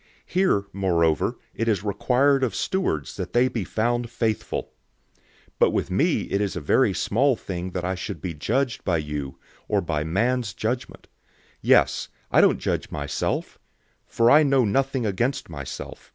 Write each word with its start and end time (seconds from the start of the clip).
004:002 0.00 0.06
Here, 0.32 0.64
moreover, 0.72 1.36
it 1.54 1.68
is 1.68 1.84
required 1.84 2.42
of 2.42 2.54
stewards, 2.54 3.16
that 3.16 3.34
they 3.34 3.48
be 3.48 3.64
found 3.64 4.08
faithful. 4.08 4.70
004:003 5.48 5.50
But 5.58 5.70
with 5.72 5.90
me 5.90 6.22
it 6.22 6.40
is 6.40 6.56
a 6.56 6.60
very 6.62 6.94
small 6.94 7.36
thing 7.36 7.72
that 7.72 7.84
I 7.84 7.94
should 7.94 8.22
be 8.22 8.32
judged 8.32 8.82
by 8.82 8.96
you, 8.96 9.38
or 9.68 9.82
by 9.82 10.02
man's 10.04 10.54
judgment. 10.54 11.06
Yes, 11.60 12.08
I 12.30 12.40
don't 12.40 12.58
judge 12.58 12.90
my 12.90 13.02
own 13.02 13.08
self. 13.08 13.58
004:004 14.08 14.12
For 14.14 14.30
I 14.30 14.42
know 14.42 14.64
nothing 14.64 15.04
against 15.04 15.50
myself. 15.50 16.14